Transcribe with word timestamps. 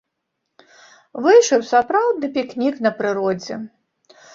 Выйшаў 1.27 1.61
сапраўдны 1.71 2.27
пікнік 2.39 2.85
на 2.87 2.97
прыродзе. 3.01 3.65